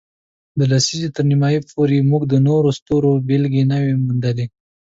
[0.57, 4.45] د لسیزې تر نیمایي پورې، موږ د نورو ستورو بېلګې نه وې موندلې.